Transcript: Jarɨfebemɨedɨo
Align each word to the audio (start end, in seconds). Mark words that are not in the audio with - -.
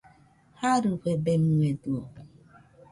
Jarɨfebemɨedɨo 0.59 1.99